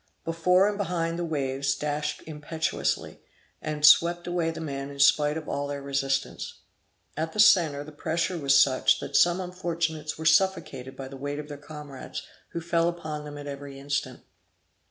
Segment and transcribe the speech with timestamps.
[0.25, 3.19] Before and behind the waves dashed impetuously,
[3.61, 6.61] and swept away the men in spite of all their resistance.
[7.15, 11.37] At the centre the pressure was such, that some unfortunates were suffocated by the weight
[11.37, 14.21] of their comrades, who fell upon them at every instant.